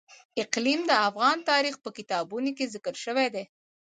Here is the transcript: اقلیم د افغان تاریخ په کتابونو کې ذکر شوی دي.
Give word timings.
اقلیم 0.43 0.81
د 0.87 0.91
افغان 1.07 1.37
تاریخ 1.51 1.75
په 1.83 1.89
کتابونو 1.97 2.49
کې 2.57 2.71
ذکر 2.73 2.95
شوی 3.03 3.27
دي. 3.35 3.43